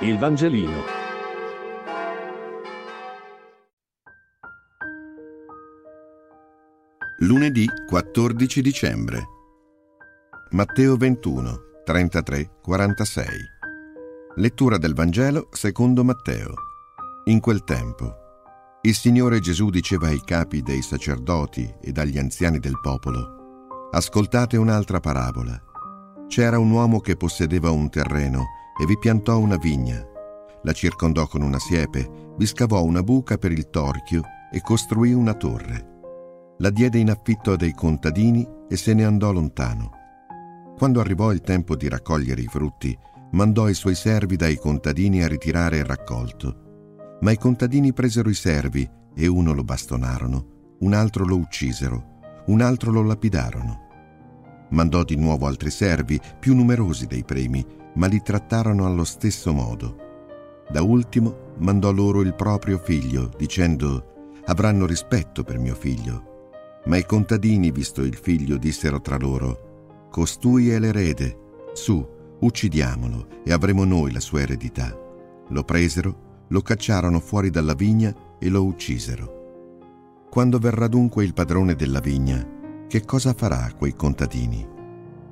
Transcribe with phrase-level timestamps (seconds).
[0.00, 0.82] Il Vangelino.
[7.20, 9.24] Lunedì 14 dicembre.
[10.50, 13.26] Matteo 21, 33, 46.
[14.34, 16.52] Lettura del Vangelo secondo Matteo.
[17.24, 18.14] In quel tempo,
[18.82, 25.00] il Signore Gesù diceva ai capi dei sacerdoti ed agli anziani del popolo, Ascoltate un'altra
[25.00, 25.58] parabola.
[26.28, 30.04] C'era un uomo che possedeva un terreno e vi piantò una vigna.
[30.62, 35.34] La circondò con una siepe, vi scavò una buca per il torchio e costruì una
[35.34, 35.94] torre.
[36.58, 39.90] La diede in affitto a dei contadini e se ne andò lontano.
[40.76, 42.96] Quando arrivò il tempo di raccogliere i frutti,
[43.32, 47.18] mandò i suoi servi dai contadini a ritirare il raccolto.
[47.20, 52.60] Ma i contadini presero i servi e uno lo bastonarono, un altro lo uccisero, un
[52.60, 53.85] altro lo lapidarono.
[54.70, 60.04] Mandò di nuovo altri servi, più numerosi dei primi, ma li trattarono allo stesso modo.
[60.68, 66.34] Da ultimo mandò loro il proprio figlio, dicendo, avranno rispetto per mio figlio.
[66.86, 71.38] Ma i contadini, visto il figlio, dissero tra loro, costui è l'erede,
[71.72, 72.04] su,
[72.40, 74.96] uccidiamolo e avremo noi la sua eredità.
[75.48, 79.34] Lo presero, lo cacciarono fuori dalla vigna e lo uccisero.
[80.30, 82.46] Quando verrà dunque il padrone della vigna,
[82.88, 84.66] che cosa farà quei contadini?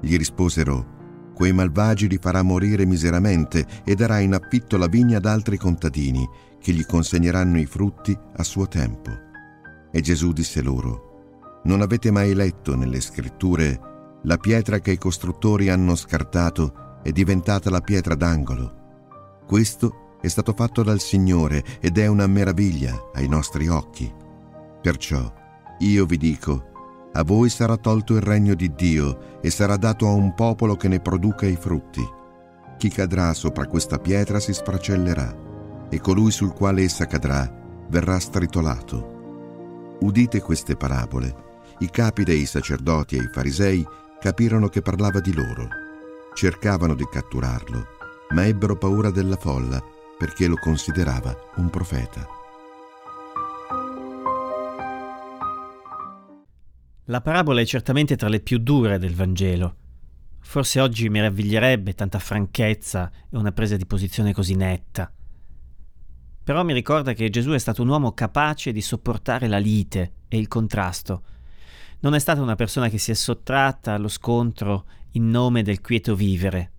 [0.00, 5.26] Gli risposero, quei malvagi li farà morire miseramente e darà in affitto la vigna ad
[5.26, 6.28] altri contadini,
[6.60, 9.10] che gli consegneranno i frutti a suo tempo.
[9.90, 13.90] E Gesù disse loro, non avete mai letto nelle scritture
[14.24, 19.40] la pietra che i costruttori hanno scartato è diventata la pietra d'angolo.
[19.46, 24.10] Questo è stato fatto dal Signore ed è una meraviglia ai nostri occhi.
[24.80, 25.32] Perciò
[25.80, 26.71] io vi dico,
[27.14, 30.88] a voi sarà tolto il regno di Dio e sarà dato a un popolo che
[30.88, 32.02] ne produca i frutti.
[32.78, 35.36] Chi cadrà sopra questa pietra si sfracellerà
[35.90, 37.50] e colui sul quale essa cadrà
[37.88, 39.98] verrà stritolato.
[40.00, 41.50] Udite queste parabole.
[41.78, 43.86] I capi dei sacerdoti e i farisei
[44.18, 45.68] capirono che parlava di loro.
[46.34, 47.86] Cercavano di catturarlo,
[48.30, 49.82] ma ebbero paura della folla
[50.16, 52.40] perché lo considerava un profeta.
[57.06, 59.74] La parabola è certamente tra le più dure del Vangelo.
[60.38, 65.12] Forse oggi meraviglierebbe tanta franchezza e una presa di posizione così netta.
[66.44, 70.38] Però mi ricorda che Gesù è stato un uomo capace di sopportare la lite e
[70.38, 71.24] il contrasto.
[72.00, 76.14] Non è stata una persona che si è sottratta allo scontro in nome del quieto
[76.14, 76.70] vivere.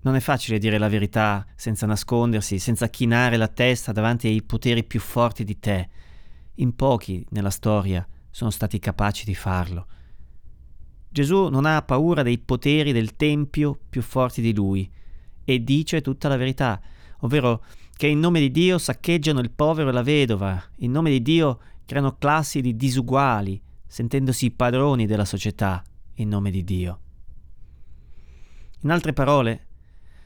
[0.00, 4.82] Non è facile dire la verità senza nascondersi, senza chinare la testa davanti ai poteri
[4.82, 5.88] più forti di te.
[6.54, 9.86] In pochi nella storia sono stati capaci di farlo.
[11.08, 14.88] Gesù non ha paura dei poteri del Tempio più forti di lui
[15.44, 16.80] e dice tutta la verità,
[17.20, 17.64] ovvero
[17.96, 21.58] che in nome di Dio saccheggiano il povero e la vedova, in nome di Dio
[21.84, 25.82] creano classi di disuguali, sentendosi padroni della società
[26.14, 27.00] in nome di Dio.
[28.82, 29.66] In altre parole,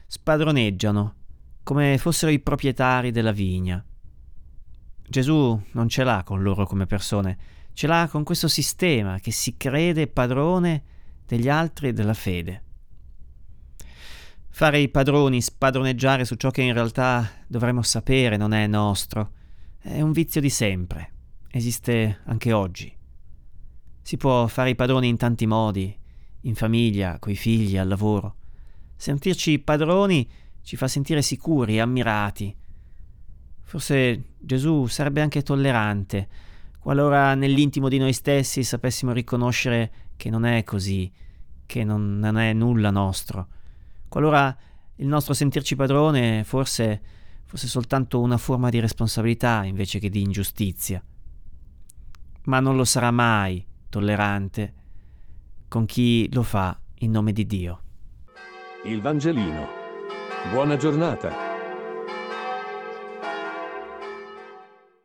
[0.07, 1.15] spadroneggiano
[1.63, 3.83] come fossero i proprietari della vigna.
[5.07, 7.37] Gesù non ce l'ha con loro come persone,
[7.75, 10.83] ce l'ha con questo sistema che si crede padrone
[11.27, 12.63] degli altri e della fede.
[14.49, 19.31] Fare i padroni, spadroneggiare su ciò che in realtà dovremmo sapere non è nostro,
[19.79, 21.11] è un vizio di sempre,
[21.51, 22.95] esiste anche oggi.
[24.01, 25.93] Si può fare i padroni in tanti modi,
[26.41, 28.35] in famiglia, coi figli, al lavoro.
[28.95, 30.25] Sentirci padroni
[30.61, 32.55] ci fa sentire sicuri ammirati.
[33.63, 36.29] Forse Gesù sarebbe anche tollerante,
[36.85, 41.11] qualora nell'intimo di noi stessi sapessimo riconoscere che non è così,
[41.65, 43.47] che non, non è nulla nostro,
[44.07, 44.55] qualora
[44.97, 47.01] il nostro sentirci padrone forse
[47.45, 51.03] fosse soltanto una forma di responsabilità invece che di ingiustizia.
[52.43, 54.73] Ma non lo sarà mai tollerante
[55.67, 57.81] con chi lo fa in nome di Dio.
[58.83, 59.67] Il Vangelino.
[60.51, 61.44] Buona giornata.